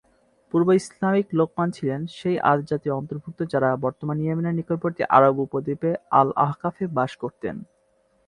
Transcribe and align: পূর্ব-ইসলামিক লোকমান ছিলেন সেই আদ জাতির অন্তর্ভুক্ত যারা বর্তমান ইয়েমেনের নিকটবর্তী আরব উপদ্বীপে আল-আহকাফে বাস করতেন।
পূর্ব-ইসলামিক 0.53 1.27
লোকমান 1.33 1.67
ছিলেন 1.71 2.01
সেই 2.17 2.37
আদ 2.51 2.59
জাতির 2.69 2.97
অন্তর্ভুক্ত 2.99 3.39
যারা 3.53 3.69
বর্তমান 3.75 4.17
ইয়েমেনের 4.19 4.57
নিকটবর্তী 4.57 5.01
আরব 5.09 5.35
উপদ্বীপে 5.39 5.91
আল-আহকাফে 6.11 6.85
বাস 6.97 7.11
করতেন। 7.15 7.55